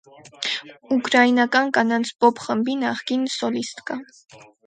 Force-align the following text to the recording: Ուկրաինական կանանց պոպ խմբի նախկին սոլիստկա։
Ուկրաինական 0.95 1.69
կանանց 1.75 2.11
պոպ 2.25 2.41
խմբի 2.47 2.77
նախկին 2.87 3.29
սոլիստկա։ 3.37 4.01